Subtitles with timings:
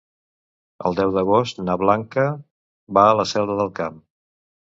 [0.89, 2.25] El deu d'agost na Blanca
[2.99, 4.03] va a la Selva del Camp.